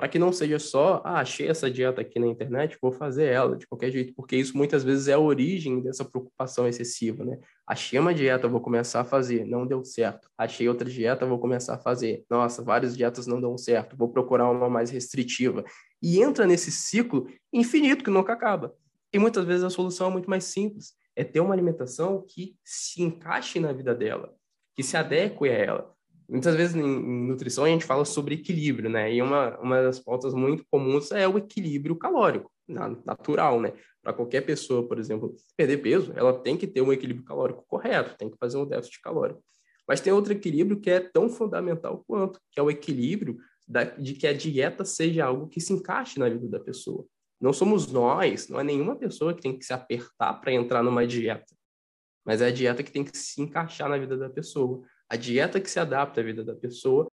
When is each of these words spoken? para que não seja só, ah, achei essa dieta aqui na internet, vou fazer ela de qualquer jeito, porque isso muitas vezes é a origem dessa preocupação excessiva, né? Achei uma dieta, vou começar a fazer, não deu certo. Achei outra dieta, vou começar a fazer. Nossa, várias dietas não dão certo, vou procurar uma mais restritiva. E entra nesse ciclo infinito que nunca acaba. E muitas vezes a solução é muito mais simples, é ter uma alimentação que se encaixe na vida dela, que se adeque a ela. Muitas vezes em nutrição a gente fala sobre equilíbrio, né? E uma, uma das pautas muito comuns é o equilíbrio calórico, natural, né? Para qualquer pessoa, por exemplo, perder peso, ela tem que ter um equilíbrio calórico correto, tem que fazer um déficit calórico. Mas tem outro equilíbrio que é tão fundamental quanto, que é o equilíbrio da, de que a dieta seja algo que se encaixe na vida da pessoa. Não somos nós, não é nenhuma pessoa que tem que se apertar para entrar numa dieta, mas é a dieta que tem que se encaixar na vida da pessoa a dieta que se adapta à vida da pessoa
para 0.00 0.08
que 0.08 0.18
não 0.18 0.32
seja 0.32 0.58
só, 0.58 1.02
ah, 1.04 1.20
achei 1.20 1.46
essa 1.46 1.70
dieta 1.70 2.00
aqui 2.00 2.18
na 2.18 2.26
internet, 2.26 2.78
vou 2.80 2.90
fazer 2.90 3.26
ela 3.26 3.54
de 3.54 3.66
qualquer 3.66 3.90
jeito, 3.90 4.14
porque 4.14 4.34
isso 4.34 4.56
muitas 4.56 4.82
vezes 4.82 5.08
é 5.08 5.12
a 5.12 5.18
origem 5.18 5.82
dessa 5.82 6.06
preocupação 6.06 6.66
excessiva, 6.66 7.22
né? 7.22 7.38
Achei 7.66 7.98
uma 7.98 8.14
dieta, 8.14 8.48
vou 8.48 8.62
começar 8.62 9.02
a 9.02 9.04
fazer, 9.04 9.44
não 9.44 9.66
deu 9.66 9.84
certo. 9.84 10.30
Achei 10.38 10.66
outra 10.66 10.88
dieta, 10.88 11.26
vou 11.26 11.38
começar 11.38 11.74
a 11.74 11.78
fazer. 11.78 12.24
Nossa, 12.30 12.62
várias 12.62 12.96
dietas 12.96 13.26
não 13.26 13.38
dão 13.38 13.58
certo, 13.58 13.94
vou 13.94 14.08
procurar 14.08 14.50
uma 14.50 14.70
mais 14.70 14.88
restritiva. 14.88 15.66
E 16.02 16.22
entra 16.22 16.46
nesse 16.46 16.72
ciclo 16.72 17.28
infinito 17.52 18.02
que 18.02 18.10
nunca 18.10 18.32
acaba. 18.32 18.74
E 19.12 19.18
muitas 19.18 19.44
vezes 19.44 19.64
a 19.64 19.68
solução 19.68 20.08
é 20.08 20.12
muito 20.12 20.30
mais 20.30 20.44
simples, 20.44 20.94
é 21.14 21.24
ter 21.24 21.40
uma 21.40 21.52
alimentação 21.52 22.24
que 22.26 22.56
se 22.64 23.02
encaixe 23.02 23.60
na 23.60 23.70
vida 23.70 23.94
dela, 23.94 24.34
que 24.74 24.82
se 24.82 24.96
adeque 24.96 25.46
a 25.46 25.52
ela. 25.52 25.99
Muitas 26.30 26.54
vezes 26.54 26.76
em 26.76 27.26
nutrição 27.26 27.64
a 27.64 27.68
gente 27.68 27.84
fala 27.84 28.04
sobre 28.04 28.36
equilíbrio, 28.36 28.88
né? 28.88 29.12
E 29.12 29.20
uma, 29.20 29.58
uma 29.58 29.82
das 29.82 29.98
pautas 29.98 30.32
muito 30.32 30.64
comuns 30.70 31.10
é 31.10 31.26
o 31.26 31.36
equilíbrio 31.36 31.96
calórico, 31.96 32.48
natural, 33.04 33.60
né? 33.60 33.72
Para 34.00 34.12
qualquer 34.12 34.42
pessoa, 34.42 34.86
por 34.86 35.00
exemplo, 35.00 35.34
perder 35.56 35.78
peso, 35.78 36.12
ela 36.14 36.32
tem 36.32 36.56
que 36.56 36.68
ter 36.68 36.82
um 36.82 36.92
equilíbrio 36.92 37.24
calórico 37.24 37.64
correto, 37.66 38.16
tem 38.16 38.30
que 38.30 38.38
fazer 38.38 38.58
um 38.58 38.64
déficit 38.64 39.00
calórico. 39.02 39.42
Mas 39.88 40.00
tem 40.00 40.12
outro 40.12 40.32
equilíbrio 40.32 40.80
que 40.80 40.88
é 40.88 41.00
tão 41.00 41.28
fundamental 41.28 42.04
quanto, 42.06 42.40
que 42.52 42.60
é 42.60 42.62
o 42.62 42.70
equilíbrio 42.70 43.36
da, 43.66 43.82
de 43.82 44.14
que 44.14 44.28
a 44.28 44.32
dieta 44.32 44.84
seja 44.84 45.24
algo 45.24 45.48
que 45.48 45.60
se 45.60 45.72
encaixe 45.72 46.20
na 46.20 46.28
vida 46.28 46.46
da 46.46 46.60
pessoa. 46.60 47.04
Não 47.40 47.52
somos 47.52 47.90
nós, 47.90 48.48
não 48.48 48.60
é 48.60 48.62
nenhuma 48.62 48.94
pessoa 48.94 49.34
que 49.34 49.42
tem 49.42 49.58
que 49.58 49.64
se 49.64 49.72
apertar 49.72 50.34
para 50.34 50.52
entrar 50.52 50.80
numa 50.80 51.04
dieta, 51.04 51.56
mas 52.24 52.40
é 52.40 52.46
a 52.46 52.52
dieta 52.52 52.84
que 52.84 52.92
tem 52.92 53.02
que 53.02 53.16
se 53.18 53.42
encaixar 53.42 53.88
na 53.88 53.98
vida 53.98 54.16
da 54.16 54.30
pessoa 54.30 54.80
a 55.10 55.16
dieta 55.16 55.60
que 55.60 55.68
se 55.68 55.80
adapta 55.80 56.20
à 56.20 56.24
vida 56.24 56.44
da 56.44 56.54
pessoa 56.54 57.10